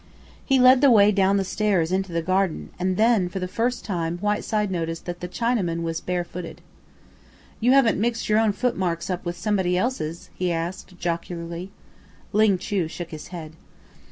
[0.43, 3.85] He led the way down the stairs into the garden, and then for the first
[3.85, 6.59] time Whiteside noticed that the Chinaman was bare footed.
[7.59, 11.69] "You haven't mixed your own footmarks up with somebody else's?" he asked jocularly.
[12.33, 13.53] Ling Chu shook his head.